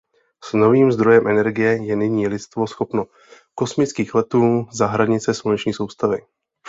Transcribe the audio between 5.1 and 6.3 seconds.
Sluneční soustavy.